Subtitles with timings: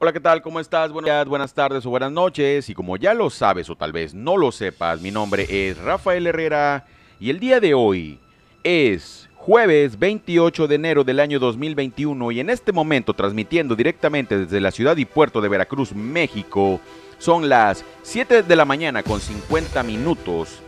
[0.00, 0.42] Hola, ¿qué tal?
[0.42, 0.92] ¿Cómo estás?
[0.92, 2.68] Buenos buenas tardes o buenas noches.
[2.68, 6.24] Y como ya lo sabes o tal vez no lo sepas, mi nombre es Rafael
[6.24, 6.86] Herrera
[7.18, 8.20] y el día de hoy
[8.62, 14.60] es jueves 28 de enero del año 2021 y en este momento transmitiendo directamente desde
[14.60, 16.80] la ciudad y puerto de Veracruz, México,
[17.18, 20.60] son las 7 de la mañana con 50 minutos.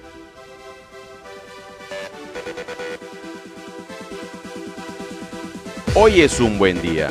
[5.95, 7.11] Hoy es un buen día.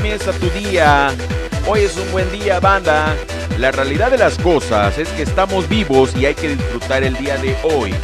[0.00, 1.14] Comienza tu día?
[1.66, 3.14] Hoy es un buen día, banda.
[3.58, 7.36] La realidad de las cosas es que estamos vivos y hay que disfrutar el día
[7.36, 7.94] de hoy.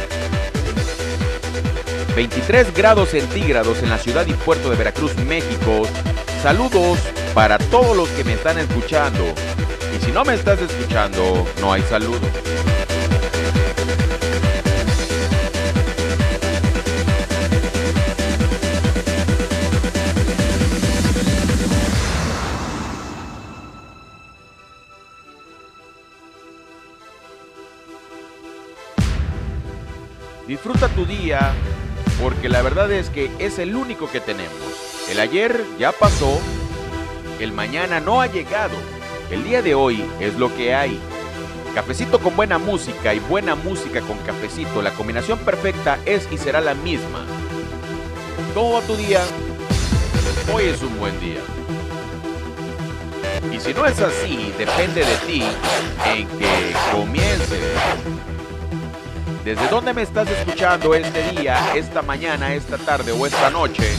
[2.15, 5.87] 23 grados centígrados en la ciudad y puerto de Veracruz, México.
[6.43, 6.99] Saludos
[7.33, 9.23] para todos los que me están escuchando.
[9.95, 12.21] Y si no me estás escuchando, no hay saludo.
[32.21, 34.53] Porque la verdad es que es el único que tenemos.
[35.09, 36.39] El ayer ya pasó,
[37.39, 38.75] el mañana no ha llegado,
[39.31, 40.99] el día de hoy es lo que hay.
[41.73, 46.61] Cafecito con buena música y buena música con cafecito, la combinación perfecta es y será
[46.61, 47.25] la misma.
[48.53, 49.21] ¿Cómo va tu día?
[50.53, 51.41] Hoy es un buen día.
[53.51, 55.43] Y si no es así, depende de ti
[56.05, 58.36] en que comiences.
[59.47, 63.95] ¿Desde dónde me estás escuchando este día, esta mañana, esta tarde o esta noche?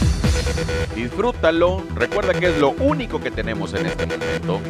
[0.95, 4.61] Disfrútalo, recuerda que es lo único que tenemos en este momento.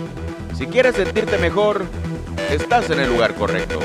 [0.56, 1.84] Si quieres sentirte mejor,
[2.49, 3.81] estás en el lugar correcto.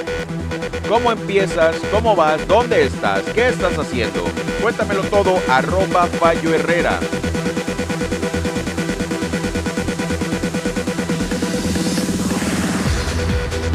[0.88, 1.76] ¿Cómo empiezas?
[1.92, 2.48] ¿Cómo vas?
[2.48, 3.24] ¿Dónde estás?
[3.34, 4.26] ¿Qué estás haciendo?
[4.62, 7.00] Cuéntamelo todo, arroba Fallo Herrera.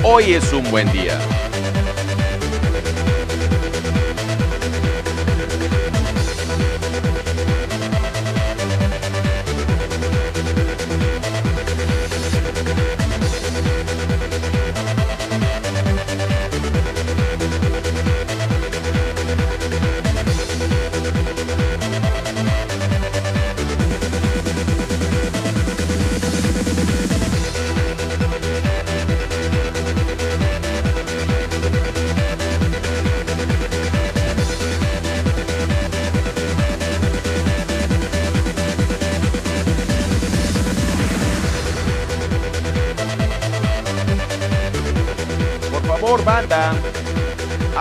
[0.04, 1.18] Hoy es un buen día.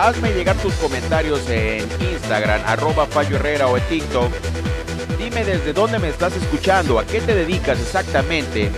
[0.08, 4.32] Hazme llegar tus comentarios en Instagram, arroba Fallo Herrera o en TikTok.
[5.18, 8.70] Dime desde dónde me estás escuchando, a qué te dedicas exactamente.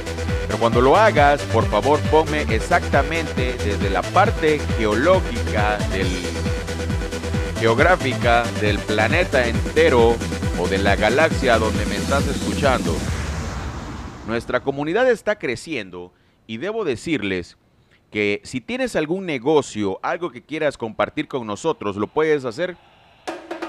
[0.47, 6.09] Pero cuando lo hagas, por favor ponme exactamente desde la parte geológica, del,
[7.61, 10.17] geográfica del planeta entero
[10.59, 12.93] o de la galaxia donde me estás escuchando.
[14.27, 16.12] Nuestra comunidad está creciendo
[16.49, 17.57] y debo decirles
[18.10, 22.76] que si tienes algún negocio, algo que quieras compartir con nosotros, lo puedes hacer.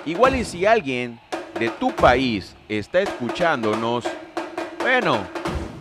[0.06, 1.20] Igual y si alguien
[1.60, 4.06] de tu país está escuchándonos,
[4.82, 5.20] bueno,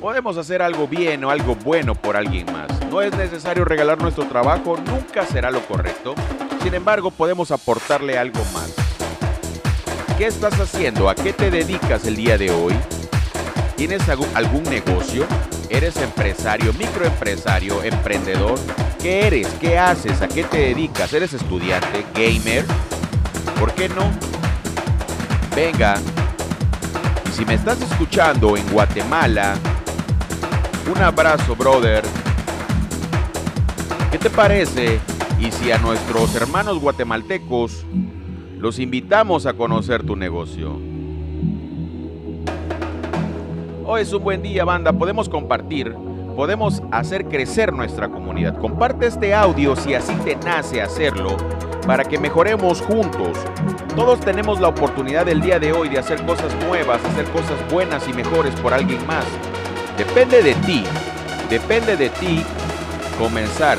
[0.00, 2.69] podemos hacer algo bien o algo bueno por alguien más.
[2.91, 6.15] No es necesario regalar nuestro trabajo, nunca será lo correcto.
[6.62, 8.75] Sin embargo, podemos aportarle algo más.
[10.19, 11.09] ¿Qué estás haciendo?
[11.09, 12.75] ¿A qué te dedicas el día de hoy?
[13.81, 15.25] ¿Tienes algún, negocio?
[15.71, 18.59] ¿Eres empresario, microempresario, emprendedor?
[19.00, 19.49] ¿Qué eres?
[19.59, 20.21] ¿Qué haces?
[20.21, 21.11] ¿A qué te dedicas?
[21.15, 22.05] ¿Eres estudiante?
[22.15, 22.67] ¿Gamer?
[23.59, 24.11] ¿Por qué no?
[25.56, 25.97] Venga.
[27.32, 29.56] Si me estás escuchando en Guatemala,
[30.94, 32.05] un abrazo, brother.
[34.12, 35.00] ¿Qué te parece?
[35.41, 37.87] Y si a nuestros hermanos guatemaltecos
[38.59, 40.79] los invitamos a conocer tu negocio.
[43.92, 44.92] Hoy es un buen día, banda.
[44.92, 45.96] Podemos compartir,
[46.37, 48.56] podemos hacer crecer nuestra comunidad.
[48.56, 51.37] Comparte este audio si así te nace hacerlo.
[51.88, 53.37] para que mejoremos juntos.
[53.96, 58.06] Todos tenemos la oportunidad del día de hoy de hacer cosas nuevas, hacer cosas buenas
[58.06, 59.25] y mejores por alguien más.
[59.98, 60.84] Depende de ti,
[61.48, 62.44] depende de ti
[63.19, 63.76] comenzar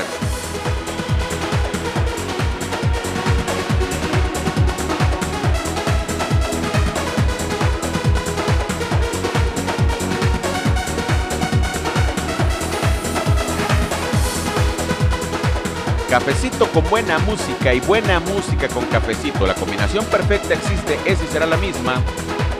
[16.12, 19.46] Cafecito con buena música y buena música con cafecito.
[19.46, 22.02] La combinación perfecta existe, esa será la misma.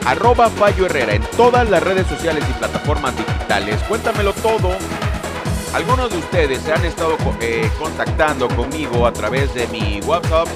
[0.07, 3.79] Arroba Fallo Herrera en todas las redes sociales y plataformas digitales.
[3.83, 4.71] Cuéntamelo todo.
[5.71, 10.47] Algunos de ustedes se han estado eh, contactando conmigo a través de mi WhatsApp.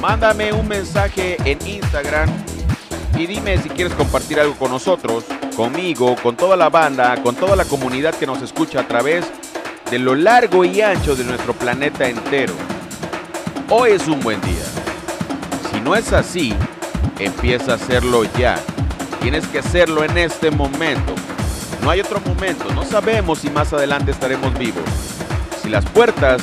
[0.00, 2.30] Mándame un mensaje en Instagram
[3.18, 5.24] y dime si quieres compartir algo con nosotros
[5.56, 9.24] conmigo, con toda la banda, con toda la comunidad que nos escucha a través
[9.90, 12.52] de lo largo y ancho de nuestro planeta entero.
[13.70, 14.64] Hoy es un buen día.
[15.72, 16.54] Si no es así,
[17.18, 18.60] empieza a hacerlo ya.
[19.20, 21.14] Tienes que hacerlo en este momento.
[21.82, 22.72] No hay otro momento.
[22.74, 24.84] No sabemos si más adelante estaremos vivos.
[25.62, 26.42] Si las puertas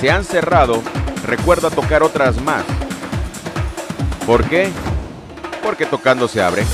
[0.00, 0.82] se han cerrado,
[1.26, 2.64] recuerda tocar otras más.
[4.26, 4.70] ¿Por qué?
[5.62, 6.64] Porque tocando se abre.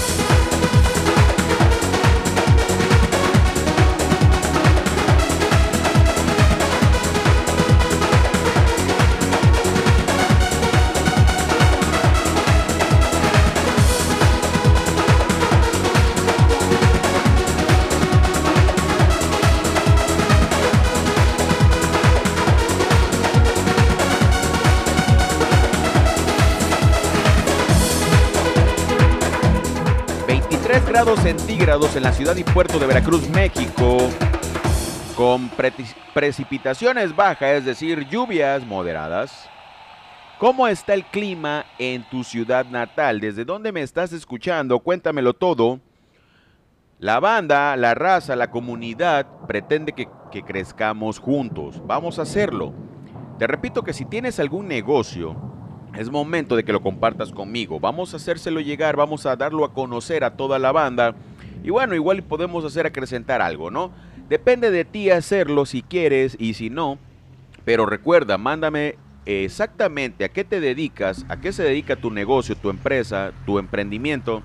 [30.96, 33.98] Grados centígrados en la ciudad y puerto de Veracruz, México,
[35.14, 35.50] con
[36.14, 39.46] precipitaciones bajas, es decir, lluvias moderadas.
[40.38, 43.20] ¿Cómo está el clima en tu ciudad natal?
[43.20, 44.78] ¿Desde dónde me estás escuchando?
[44.78, 45.80] Cuéntamelo todo.
[46.98, 51.82] La banda, la raza, la comunidad pretende que, que, crezcamos juntos.
[51.86, 52.72] Vamos a hacerlo.
[53.38, 55.55] Te repito que si tienes algún negocio,
[55.98, 57.80] es momento de que lo compartas conmigo.
[57.80, 61.14] Vamos a hacérselo llegar, vamos a darlo a conocer a toda la banda.
[61.64, 63.90] Y bueno, igual podemos hacer acrecentar algo, ¿no?
[64.28, 66.98] Depende de ti hacerlo si quieres y si no.
[67.64, 72.70] Pero recuerda, mándame exactamente a qué te dedicas, a qué se dedica tu negocio, tu
[72.70, 74.42] empresa, tu emprendimiento.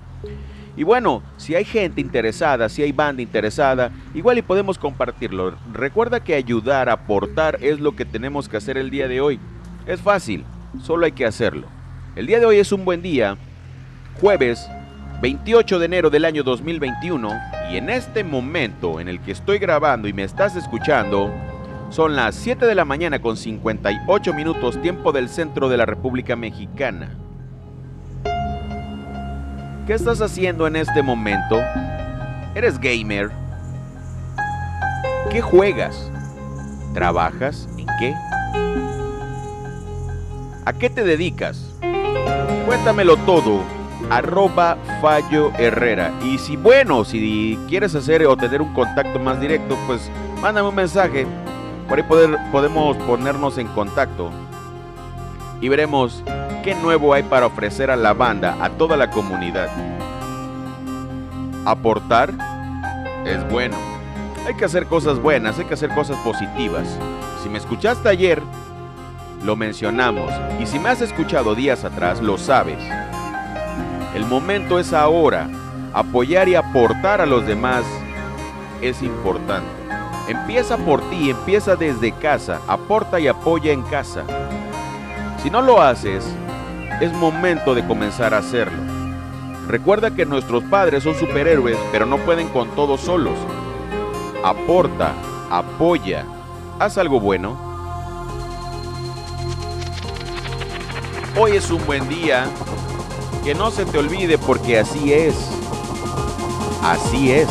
[0.76, 5.54] Y bueno, si hay gente interesada, si hay banda interesada, igual y podemos compartirlo.
[5.72, 9.38] Recuerda que ayudar, aportar es lo que tenemos que hacer el día de hoy.
[9.86, 10.44] Es fácil,
[10.80, 11.66] solo hay que hacerlo.
[12.16, 13.36] El día de hoy es un buen día,
[14.20, 14.68] jueves
[15.22, 17.30] 28 de enero del año 2021,
[17.70, 21.32] y en este momento en el que estoy grabando y me estás escuchando,
[21.90, 26.34] son las 7 de la mañana con 58 minutos tiempo del centro de la República
[26.34, 27.16] Mexicana.
[29.86, 31.60] ¿Qué estás haciendo en este momento?
[32.56, 33.30] ¿Eres gamer?
[35.30, 36.10] ¿Qué juegas?
[36.94, 37.68] ¿Trabajas?
[37.78, 38.14] ¿En qué?
[40.64, 41.60] ¿A qué te dedicas?
[42.66, 43.62] Cuéntamelo todo.
[44.10, 46.12] Arroba Fallo Herrera.
[46.22, 50.08] Y si bueno, si quieres hacer o tener un contacto más directo, pues
[50.40, 51.26] mándame un mensaje.
[51.88, 54.30] Por ahí poder, podemos ponernos en contacto.
[55.60, 56.22] Y veremos
[56.62, 59.68] qué nuevo hay para ofrecer a la banda, a toda la comunidad.
[61.64, 62.32] Aportar
[63.24, 63.76] es bueno.
[64.46, 66.98] Hay que hacer cosas buenas, hay que hacer cosas positivas.
[67.42, 68.40] Si me escuchaste ayer,
[69.44, 72.78] lo mencionamos y si me has escuchado días atrás, lo sabes.
[74.14, 75.48] El momento es ahora.
[75.94, 77.84] Apoyar y aportar a los demás
[78.80, 79.68] es importante.
[80.28, 84.24] Empieza por ti, empieza desde casa, aporta y apoya en casa.
[85.42, 86.24] Si no lo haces,
[87.00, 88.80] es momento de comenzar a hacerlo.
[89.68, 93.36] Recuerda que nuestros padres son superhéroes, pero no pueden con todos solos.
[94.44, 95.12] Aporta,
[95.50, 96.24] apoya,
[96.78, 97.71] haz algo bueno
[101.34, 102.44] Hoy es un buen día.
[103.42, 105.34] Que no se te olvide porque así es.
[106.82, 107.48] Así es.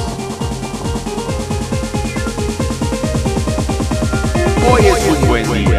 [4.71, 5.70] Hoy es un buen día.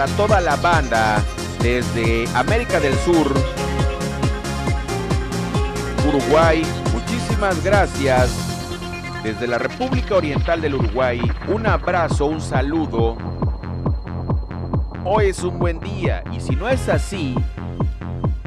[0.00, 1.22] Para toda la banda
[1.62, 3.34] desde América del Sur,
[6.08, 6.62] Uruguay.
[6.94, 8.34] Muchísimas gracias.
[9.22, 13.18] Desde la República Oriental del Uruguay, un abrazo, un saludo.
[15.04, 17.34] Hoy es un buen día y si no es así,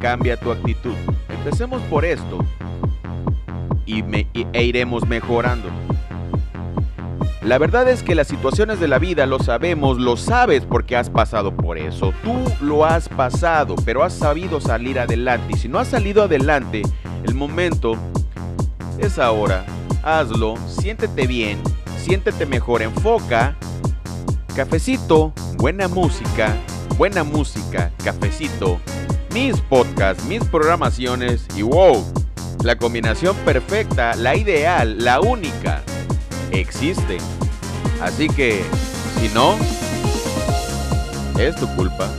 [0.01, 0.95] cambia tu actitud.
[1.29, 2.43] Empecemos por esto
[3.85, 5.69] y, me, e iremos mejorando.
[7.43, 11.09] La verdad es que las situaciones de la vida lo sabemos, lo sabes porque has
[11.09, 12.13] pasado por eso.
[12.23, 15.53] Tú lo has pasado, pero has sabido salir adelante.
[15.53, 16.83] Y si no has salido adelante,
[17.25, 17.97] el momento
[18.97, 19.65] es ahora.
[20.03, 21.61] Hazlo, siéntete bien,
[21.97, 23.57] siéntete mejor, enfoca.
[24.55, 26.55] Cafecito, buena música,
[26.97, 28.79] buena música, cafecito,
[29.33, 32.05] mis podcasts, mis programaciones y wow,
[32.63, 35.81] la combinación perfecta, la ideal, la única,
[36.59, 37.17] existe.
[38.01, 38.63] Así que,
[39.19, 39.55] si no,
[41.39, 42.09] es tu culpa.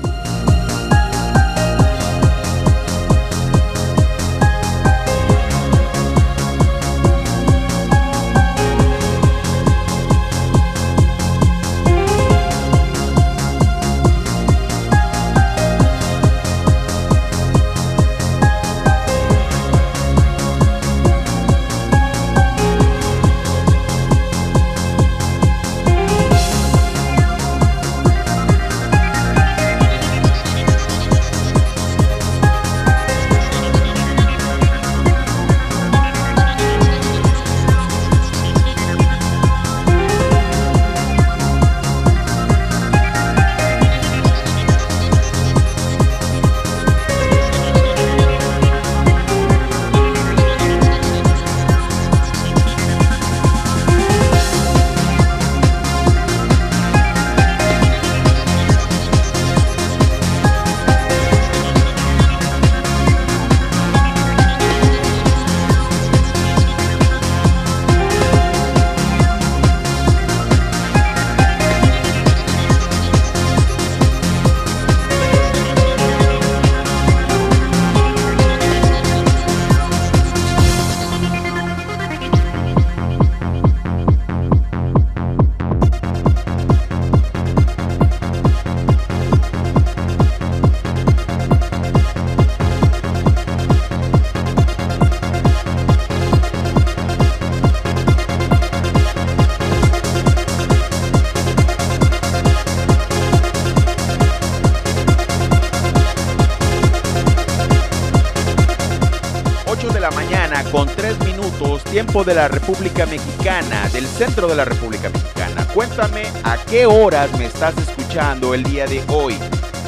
[112.24, 115.66] De la República Mexicana, del centro de la República Mexicana.
[115.74, 119.36] Cuéntame a qué horas me estás escuchando el día de hoy.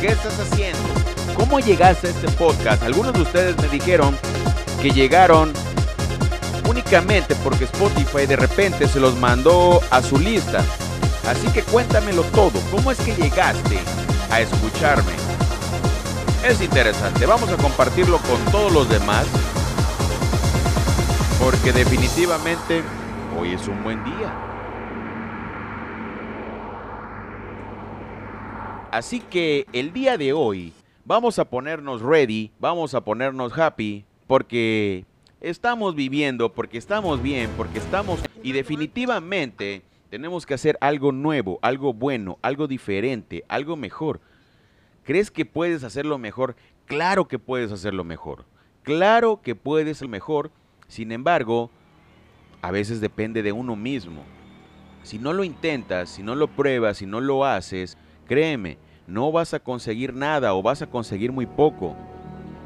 [0.00, 0.78] ¿Qué estás haciendo?
[1.34, 2.82] ¿Cómo llegaste a este podcast?
[2.82, 4.16] Algunos de ustedes me dijeron
[4.82, 5.52] que llegaron
[6.68, 10.62] únicamente porque Spotify de repente se los mandó a su lista.
[11.26, 12.60] Así que cuéntamelo todo.
[12.70, 13.78] ¿Cómo es que llegaste
[14.30, 15.12] a escucharme?
[16.46, 17.24] Es interesante.
[17.24, 19.26] Vamos a compartirlo con todos los demás
[21.40, 22.82] porque definitivamente
[23.38, 24.34] hoy es un buen día.
[28.90, 30.72] Así que el día de hoy
[31.04, 35.04] vamos a ponernos ready, vamos a ponernos happy, porque
[35.40, 38.20] estamos viviendo, porque estamos bien, porque estamos...
[38.42, 44.20] Y definitivamente tenemos que hacer algo nuevo, algo bueno, algo diferente, algo mejor.
[45.04, 46.56] ¿Crees que puedes hacerlo mejor?
[46.86, 48.44] Claro que puedes hacerlo mejor.
[48.82, 50.50] Claro que puedes el mejor
[50.88, 51.70] sin embargo,
[52.62, 54.22] a veces depende de uno mismo.
[55.02, 59.54] Si no lo intentas, si no lo pruebas, si no lo haces, créeme, no vas
[59.54, 61.96] a conseguir nada o vas a conseguir muy poco.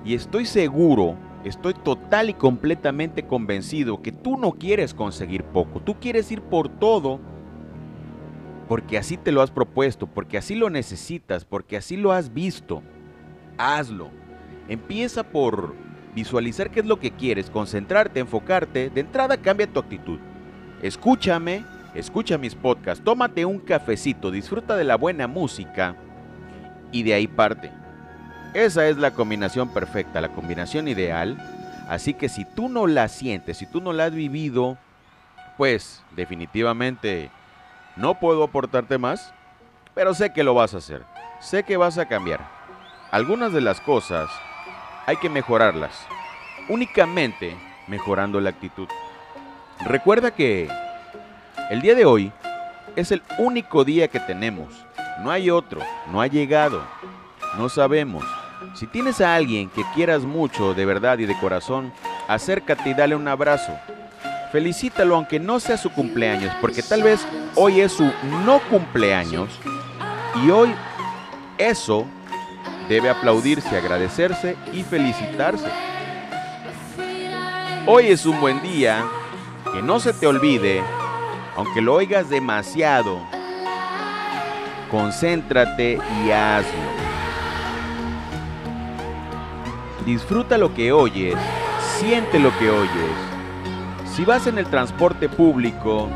[0.04, 6.00] Y estoy seguro, estoy total y completamente convencido que tú no quieres conseguir poco, tú
[6.00, 7.20] quieres ir por todo
[8.70, 12.84] porque así te lo has propuesto, porque así lo necesitas, porque así lo has visto.
[13.58, 14.10] Hazlo.
[14.68, 15.74] Empieza por
[16.14, 20.18] visualizar qué es lo que quieres, concentrarte, enfocarte, de entrada cambia tu actitud.
[20.82, 21.64] Escúchame,
[21.94, 25.96] escucha mis podcasts, tómate un cafecito, disfruta de la buena música
[26.92, 27.70] y de ahí parte.
[28.54, 31.36] Esa es la combinación perfecta, la combinación ideal.
[31.88, 34.78] Así que si tú no la sientes, si tú no la has vivido,
[35.56, 37.30] pues definitivamente
[37.96, 39.32] no puedo aportarte más,
[39.94, 41.02] pero sé que lo vas a hacer.
[41.40, 42.40] Sé que vas a cambiar.
[43.10, 44.30] Algunas de las cosas
[45.06, 46.06] hay que mejorarlas.
[46.68, 48.88] Únicamente mejorando la actitud.
[49.84, 50.68] Recuerda que
[51.70, 52.32] el día de hoy
[52.96, 54.86] es el único día que tenemos.
[55.22, 55.80] no hay otro,
[56.10, 56.82] no ha llegado,
[57.56, 58.24] no sabemos.
[58.74, 61.92] Si tienes a alguien que quieras mucho de verdad y de corazón,
[62.28, 63.72] acércate y dale un abrazo.
[64.52, 68.10] Felicítalo aunque no sea su cumpleaños, porque tal vez hoy es su
[68.44, 69.48] no cumpleaños
[70.42, 70.74] y hoy
[71.58, 72.06] eso
[72.90, 75.68] debe aplaudirse, agradecerse y felicitarse.
[77.86, 79.04] Hoy es un buen día,
[79.72, 80.82] que no se te olvide,
[81.56, 83.20] aunque lo oigas demasiado,
[84.90, 86.90] concéntrate y hazlo.
[90.04, 91.36] Disfruta lo que oyes,
[92.00, 93.16] siente lo que oyes.
[94.16, 96.08] Si vas en el transporte público,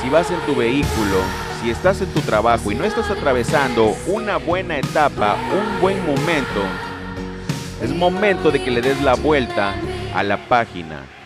[0.00, 4.36] si vas en tu vehículo, si estás en tu trabajo y no estás atravesando una
[4.36, 6.62] buena etapa, un buen momento,
[7.82, 9.74] es momento de que le des la vuelta
[10.14, 11.17] a la página.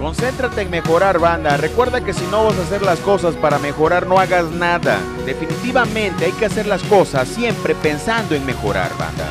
[0.00, 1.58] Concéntrate en mejorar, banda.
[1.58, 4.98] Recuerda que si no vas a hacer las cosas para mejorar, no hagas nada.
[5.26, 9.28] Definitivamente hay que hacer las cosas siempre pensando en mejorar, banda.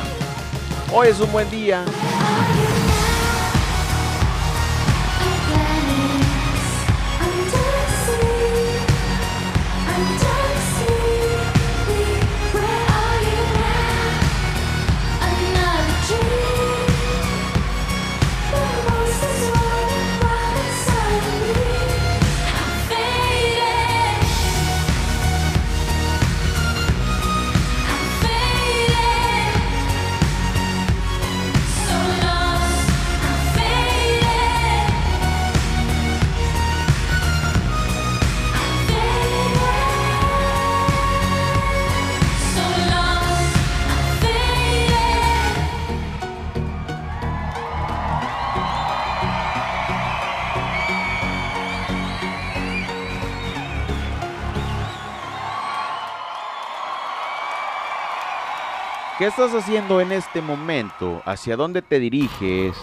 [0.92, 1.84] Hoy es un buen día.
[59.20, 61.20] ¿Qué estás haciendo en este momento?
[61.26, 62.74] ¿Hacia dónde te diriges?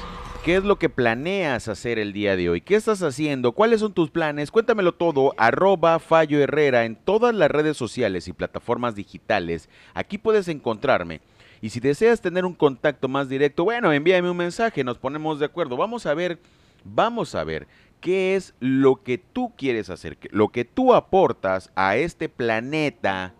[0.45, 2.61] ¿Qué es lo que planeas hacer el día de hoy?
[2.61, 3.53] ¿Qué estás haciendo?
[3.53, 4.51] ¿Cuáles son tus planes?
[4.51, 5.33] Cuéntamelo todo.
[5.37, 9.67] Arroba Fallo Herrera en todas las redes sociales y plataformas digitales.
[9.95, 11.21] Aquí puedes encontrarme.
[11.59, 15.47] Y si deseas tener un contacto más directo, bueno, envíame un mensaje, nos ponemos de
[15.47, 15.75] acuerdo.
[15.75, 16.37] Vamos a ver,
[16.83, 17.67] vamos a ver
[17.99, 23.33] qué es lo que tú quieres hacer, lo que tú aportas a este planeta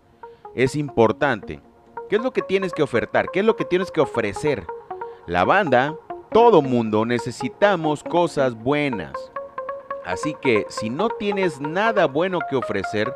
[0.56, 1.60] es importante.
[2.08, 3.28] ¿Qué es lo que tienes que ofertar?
[3.30, 4.66] ¿Qué es lo que tienes que ofrecer?
[5.26, 5.94] La banda,
[6.32, 9.12] todo mundo necesitamos cosas buenas.
[10.06, 13.14] Así que si no tienes nada bueno que ofrecer,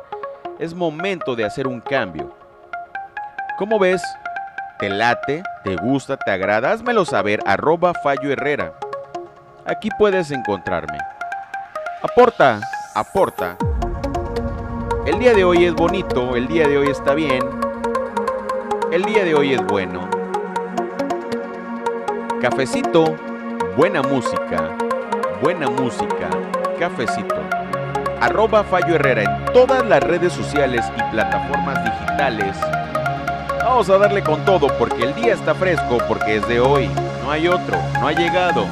[0.59, 2.35] es momento de hacer un cambio.
[3.57, 4.03] ¿Cómo ves?
[4.77, 5.41] ¿Te late?
[5.63, 6.15] ¿Te gusta?
[6.17, 6.71] ¿Te agrada?
[6.71, 8.77] Házmelo saber, arroba Fallo Herrera.
[9.65, 10.99] Aquí puedes encontrarme.
[12.03, 12.61] Aporta,
[12.93, 13.57] aporta.
[15.07, 17.62] El día de hoy es bonito, el día de hoy está bien,
[18.93, 20.07] el día de hoy es bueno.
[22.39, 23.15] Cafecito,
[23.75, 24.69] buena música,
[25.41, 26.29] buena música,
[26.77, 27.41] cafecito.
[28.21, 32.55] Arroba Fallo Herrera en todas las redes sociales y plataformas digitales.
[33.63, 36.87] Vamos a darle con todo porque el día está fresco, porque es de hoy.
[37.23, 38.67] No hay otro, no ha llegado.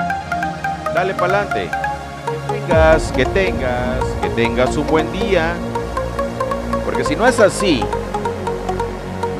[0.93, 1.67] Dale pa'lante.
[1.67, 5.55] Que tengas, que tengas, que tengas un buen día.
[6.85, 7.83] Porque si no es así,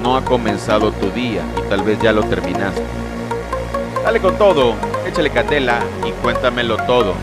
[0.01, 2.83] no ha comenzado tu día y tal vez ya lo terminaste.
[4.03, 4.75] Dale con todo,
[5.07, 7.13] échale candela y cuéntamelo todo.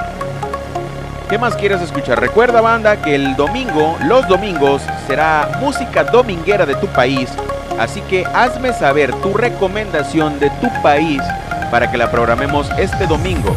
[1.29, 2.21] ¿Qué más quieres escuchar?
[2.21, 7.29] Recuerda banda que el domingo, los domingos, será música dominguera de tu país.
[7.79, 11.21] Así que hazme saber tu recomendación de tu país
[11.71, 13.55] para que la programemos este domingo.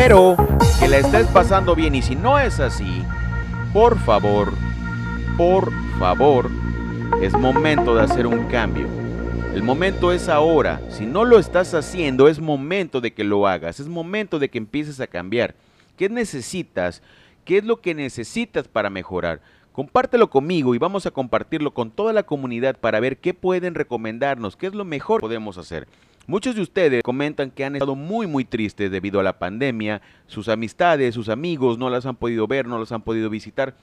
[0.00, 0.34] Espero
[0.78, 3.04] que la estés pasando bien y si no es así,
[3.70, 4.50] por favor,
[5.36, 6.50] por favor,
[7.20, 8.86] es momento de hacer un cambio.
[9.54, 10.80] El momento es ahora.
[10.88, 13.78] Si no lo estás haciendo, es momento de que lo hagas.
[13.78, 15.54] Es momento de que empieces a cambiar.
[15.98, 17.02] ¿Qué necesitas?
[17.44, 19.42] ¿Qué es lo que necesitas para mejorar?
[19.72, 24.56] Compártelo conmigo y vamos a compartirlo con toda la comunidad para ver qué pueden recomendarnos,
[24.56, 25.86] qué es lo mejor que podemos hacer.
[26.26, 30.48] Muchos de ustedes comentan que han estado muy muy tristes debido a la pandemia, sus
[30.48, 33.74] amistades, sus amigos no las han podido ver, no las han podido visitar.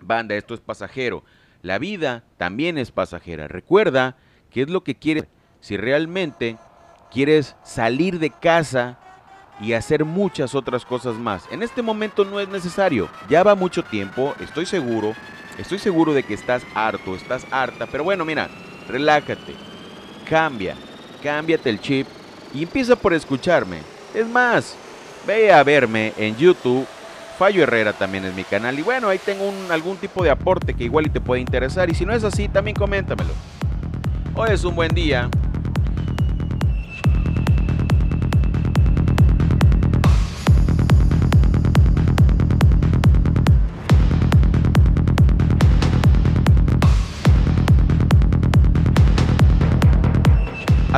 [0.00, 1.24] Banda, esto es pasajero.
[1.62, 3.48] La vida también es pasajera.
[3.48, 4.16] Recuerda
[4.50, 5.24] qué es lo que quieres.
[5.60, 6.58] Si realmente
[7.12, 8.98] quieres salir de casa
[9.60, 11.44] y hacer muchas otras cosas más.
[11.52, 13.08] En este momento no es necesario.
[13.28, 15.14] Ya va mucho tiempo, estoy seguro.
[15.58, 17.86] Estoy seguro de que estás harto, estás harta.
[17.86, 18.48] Pero bueno, mira,
[18.88, 19.54] relájate.
[20.28, 20.74] Cambia
[21.24, 22.06] cámbiate el chip
[22.52, 23.78] y empieza por escucharme.
[24.14, 24.76] Es más,
[25.26, 26.86] ve a verme en YouTube.
[27.38, 28.78] Fallo Herrera también es mi canal.
[28.78, 31.90] Y bueno, ahí tengo algún tipo de aporte que igual y te puede interesar.
[31.90, 33.32] Y si no es así, también coméntamelo.
[34.36, 35.30] Hoy es un buen día.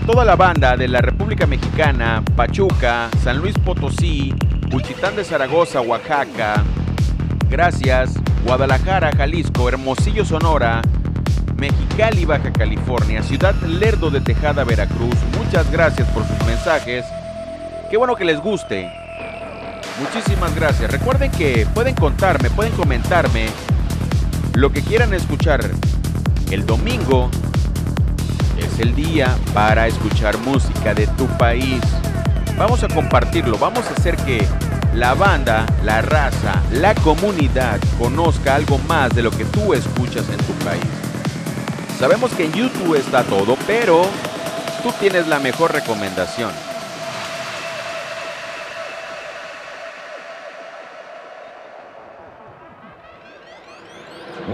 [0.07, 4.33] Toda la banda de la República Mexicana, Pachuca, San Luis Potosí,
[4.71, 6.63] Cuchitán de Zaragoza, Oaxaca,
[7.51, 8.15] gracias,
[8.45, 10.81] Guadalajara, Jalisco, Hermosillo, Sonora,
[11.57, 17.05] Mexicali, Baja California, Ciudad Lerdo de Tejada, Veracruz, muchas gracias por sus mensajes,
[17.91, 18.89] qué bueno que les guste,
[20.01, 23.49] muchísimas gracias, recuerden que pueden contarme, pueden comentarme
[24.55, 25.69] lo que quieran escuchar
[26.53, 27.29] el domingo
[28.79, 31.81] el día para escuchar música de tu país.
[32.57, 34.47] Vamos a compartirlo, vamos a hacer que
[34.95, 40.39] la banda, la raza, la comunidad conozca algo más de lo que tú escuchas en
[40.39, 40.85] tu país.
[41.99, 44.03] Sabemos que en YouTube está todo, pero
[44.83, 46.66] tú tienes la mejor recomendación.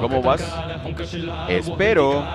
[0.02, 0.42] ¿Cómo vas?
[1.48, 2.26] Espero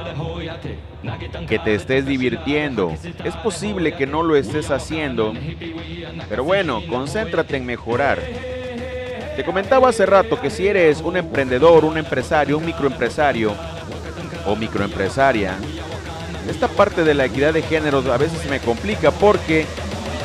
[1.50, 2.94] que te estés divirtiendo.
[3.26, 5.34] Es posible que no lo estés haciendo,
[6.30, 8.20] pero bueno, concéntrate en mejorar.
[9.36, 13.54] Te comentaba hace rato que si eres un emprendedor, un empresario, un microempresario
[14.46, 15.58] o microempresaria,
[16.50, 19.66] esta parte de la equidad de géneros a veces me complica porque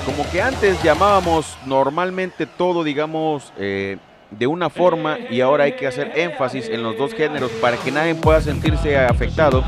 [0.07, 3.99] como que antes llamábamos normalmente todo, digamos, eh,
[4.39, 7.91] de una forma y ahora hay que hacer énfasis en los dos géneros para que
[7.91, 9.63] nadie pueda sentirse afectado.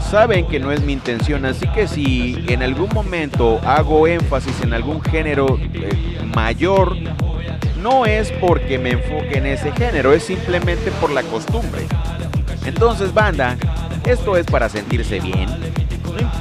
[0.00, 4.72] Saben que no es mi intención, así que si en algún momento hago énfasis en
[4.72, 5.90] algún género eh,
[6.34, 6.96] mayor,
[7.82, 11.86] no es porque me enfoque en ese género, es simplemente por la costumbre.
[12.64, 13.56] Entonces, banda,
[14.04, 15.65] esto es para sentirse bien.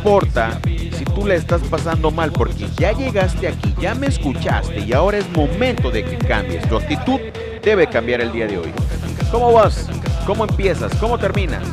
[0.05, 4.93] Importa si tú la estás pasando mal porque ya llegaste aquí, ya me escuchaste y
[4.93, 6.69] ahora es momento de que cambies.
[6.69, 7.19] Tu actitud
[7.63, 8.71] debe cambiar el día de hoy.
[9.31, 9.87] ¿Cómo vas?
[10.27, 10.93] ¿Cómo empiezas?
[10.97, 11.63] ¿Cómo terminas?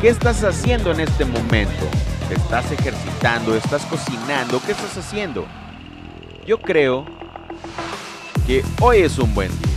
[0.00, 1.84] ¿Qué estás haciendo en este momento?
[2.26, 3.54] ¿Te estás ejercitando?
[3.54, 4.62] ¿Estás cocinando?
[4.64, 5.44] ¿Qué estás haciendo?
[6.46, 7.04] Yo creo
[8.46, 9.71] que hoy es un buen día.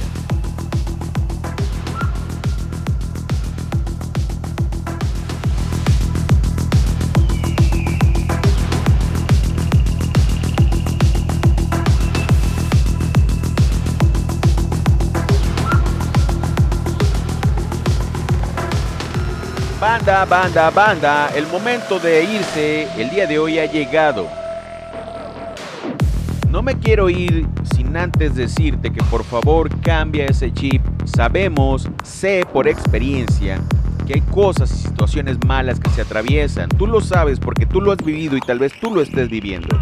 [19.87, 24.27] Banda, banda, banda, el momento de irse el día de hoy ha llegado.
[26.49, 27.45] No me quiero ir
[27.75, 30.81] sin antes decirte que por favor cambia ese chip.
[31.05, 33.61] Sabemos, sé por experiencia
[34.07, 36.67] que hay cosas y situaciones malas que se atraviesan.
[36.69, 39.77] Tú lo sabes porque tú lo has vivido y tal vez tú lo estés viviendo.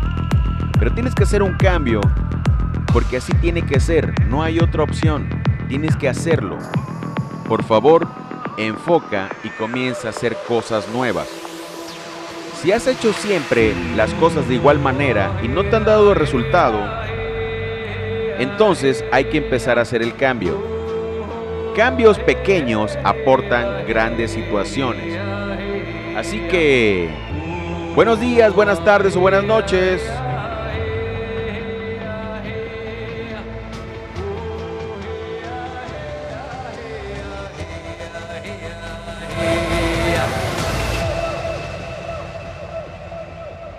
[0.80, 2.02] Pero tienes que hacer un cambio
[2.92, 4.14] porque así tiene que ser.
[4.28, 5.30] No hay otra opción.
[5.70, 6.58] Tienes que hacerlo.
[7.48, 8.06] Por favor,
[8.58, 11.28] enfoca y comienza a hacer cosas nuevas.
[12.62, 16.80] Si has hecho siempre las cosas de igual manera y no te han dado resultado,
[18.40, 20.64] entonces hay que empezar a hacer el cambio.
[21.76, 25.20] Cambios pequeños aportan grandes situaciones.
[26.16, 27.10] Así que,
[27.96, 30.02] buenos días, buenas tardes o buenas noches.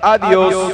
[0.04, 0.73] Adiós.